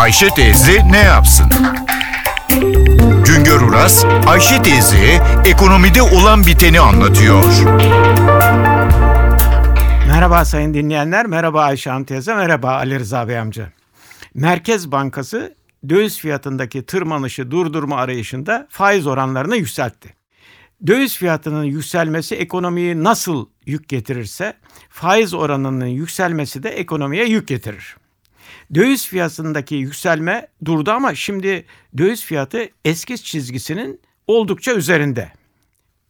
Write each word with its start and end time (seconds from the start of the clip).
Ayşe 0.00 0.28
teyze 0.28 0.92
ne 0.92 0.98
yapsın? 0.98 1.46
Güngör 3.26 3.60
Uras, 3.60 4.04
Ayşe 4.26 4.62
teyze 4.62 5.22
ekonomide 5.46 6.02
olan 6.02 6.46
biteni 6.46 6.80
anlatıyor. 6.80 7.44
Merhaba 10.06 10.44
sayın 10.44 10.74
dinleyenler, 10.74 11.26
merhaba 11.26 11.62
Ayşe 11.62 11.90
Hanım 11.90 12.04
teyze, 12.04 12.34
merhaba 12.34 12.70
Ali 12.70 12.98
Rıza 12.98 13.28
Bey 13.28 13.38
amca. 13.38 13.72
Merkez 14.34 14.92
Bankası 14.92 15.54
döviz 15.88 16.18
fiyatındaki 16.18 16.86
tırmanışı 16.86 17.50
durdurma 17.50 17.96
arayışında 17.96 18.66
faiz 18.70 19.06
oranlarını 19.06 19.56
yükseltti. 19.56 20.14
Döviz 20.86 21.16
fiyatının 21.16 21.64
yükselmesi 21.64 22.34
ekonomiyi 22.34 23.04
nasıl 23.04 23.46
yük 23.66 23.88
getirirse 23.88 24.54
faiz 24.88 25.34
oranının 25.34 25.86
yükselmesi 25.86 26.62
de 26.62 26.70
ekonomiye 26.70 27.24
yük 27.24 27.48
getirir. 27.48 27.99
Döviz 28.74 29.06
fiyatındaki 29.08 29.74
yükselme 29.74 30.46
durdu 30.64 30.90
ama 30.90 31.14
şimdi 31.14 31.64
döviz 31.98 32.24
fiyatı 32.24 32.68
eski 32.84 33.22
çizgisinin 33.22 34.00
oldukça 34.26 34.72
üzerinde. 34.72 35.32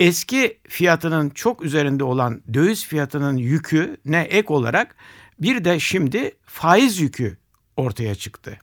Eski 0.00 0.58
fiyatının 0.68 1.30
çok 1.30 1.62
üzerinde 1.62 2.04
olan 2.04 2.42
döviz 2.54 2.86
fiyatının 2.86 3.36
yükü 3.36 3.96
ne 4.04 4.20
ek 4.20 4.52
olarak 4.52 4.96
bir 5.38 5.64
de 5.64 5.80
şimdi 5.80 6.32
faiz 6.44 7.00
yükü 7.00 7.38
ortaya 7.76 8.14
çıktı. 8.14 8.58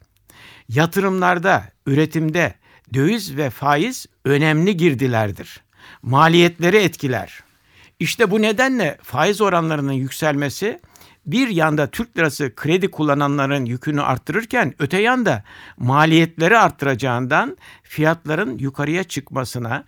Yatırımlarda, 0.69 1.63
üretimde 1.85 2.53
döviz 2.93 3.37
ve 3.37 3.49
faiz 3.49 4.05
önemli 4.25 4.77
girdilerdir. 4.77 5.61
Maliyetleri 6.01 6.77
etkiler. 6.77 7.39
İşte 7.99 8.31
bu 8.31 8.41
nedenle 8.41 8.97
faiz 9.03 9.41
oranlarının 9.41 9.93
yükselmesi 9.93 10.79
bir 11.25 11.47
yanda 11.47 11.87
Türk 11.87 12.17
lirası 12.17 12.55
kredi 12.55 12.91
kullananların 12.91 13.65
yükünü 13.65 14.01
arttırırken 14.01 14.73
öte 14.79 15.01
yanda 15.01 15.43
maliyetleri 15.77 16.57
arttıracağından 16.57 17.57
fiyatların 17.83 18.57
yukarıya 18.57 19.03
çıkmasına 19.03 19.83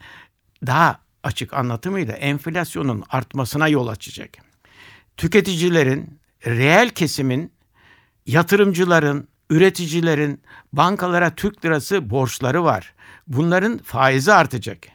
daha 0.66 1.00
açık 1.24 1.54
anlatımıyla 1.54 2.14
enflasyonun 2.14 3.04
artmasına 3.09 3.68
yol 3.68 3.88
açacak. 3.88 4.30
Tüketicilerin, 5.18 6.20
reel 6.46 6.90
kesimin, 6.90 7.52
yatırımcıların, 8.26 9.28
üreticilerin 9.50 10.42
bankalara 10.74 11.36
Türk 11.36 11.66
lirası 11.66 12.09
borçları 12.09 12.64
var. 12.64 12.94
Bunların 13.28 13.78
faizi 13.78 14.34
artacak. 14.34 14.88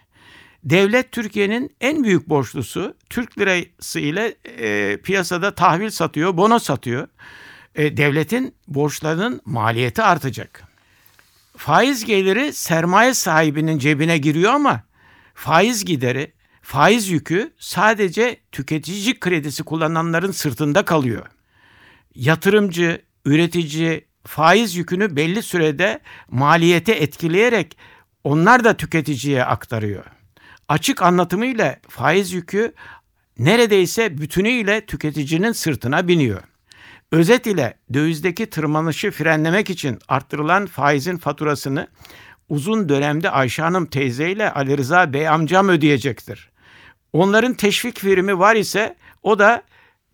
Devlet 0.67 1.12
Türkiye'nin 1.12 1.77
en 1.81 2.05
büyük 2.05 2.28
borçlusu 2.28 2.97
Türk 3.11 3.39
lirası 3.39 4.00
ile 4.00 4.34
e, 4.45 4.97
piyasada 5.00 5.55
tahvil 5.55 5.91
satıyor, 5.91 6.36
bono 6.36 6.58
satıyor. 6.58 7.08
E, 7.75 7.97
devletin 7.97 8.55
borçlarının 8.69 9.41
maliyeti 9.45 10.03
artacak. 10.03 10.62
Faiz 11.56 12.05
geliri 12.05 12.53
sermaye 12.53 13.14
sahibinin 13.14 13.78
cebine 13.78 14.19
giriyor 14.19 14.53
ama 14.53 14.83
faiz 15.34 15.84
gideri, 15.84 16.33
faiz 16.62 17.08
yükü 17.08 17.53
sadece 17.58 18.36
tüketici 18.53 19.20
kredisi 19.20 19.62
kullananların 19.62 20.33
sırtında 20.33 20.84
kalıyor. 20.84 21.27
Yatırımcı, 22.14 23.03
üretici 23.25 24.06
faiz 24.25 24.77
yükünü 24.77 25.17
belli 25.17 25.42
sürede 25.42 26.01
maliyete 26.28 26.92
etkileyerek 26.92 27.77
onlar 28.25 28.64
da 28.64 28.77
tüketiciye 28.77 29.45
aktarıyor. 29.45 30.16
Açık 30.69 31.03
anlatımıyla 31.03 31.77
faiz 31.89 32.33
yükü 32.33 32.75
neredeyse 33.39 34.19
bütünüyle 34.19 34.86
tüketicinin 34.86 35.53
sırtına 35.53 36.08
biniyor. 36.08 36.42
Özet 37.12 37.47
ile 37.47 37.75
dövizdeki 37.95 38.50
tırmanışı 38.50 39.11
frenlemek 39.11 39.70
için 39.70 39.98
arttırılan 40.08 40.67
faizin 40.67 41.17
faturasını 41.17 41.89
uzun 42.48 42.89
dönemde 42.89 43.31
Ayşe 43.31 43.62
Hanım 43.62 43.86
teyze 43.86 44.31
ile 44.31 44.50
Ali 44.50 44.78
Rıza 44.78 45.12
Bey 45.12 45.28
amcam 45.28 45.69
ödeyecektir. 45.69 46.50
Onların 47.12 47.55
teşvik 47.55 47.98
firmi 47.98 48.39
var 48.39 48.57
ise 48.57 48.96
o 49.23 49.39
da 49.39 49.62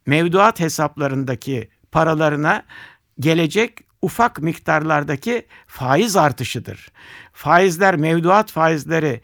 mevduat 0.06 0.60
hesaplarındaki 0.60 1.68
paralarına 1.92 2.62
gelecek 3.20 3.78
ufak 4.02 4.42
miktarlardaki 4.42 5.46
faiz 5.66 6.16
artışıdır. 6.16 6.88
Faizler, 7.32 7.96
mevduat 7.96 8.50
faizleri 8.50 9.20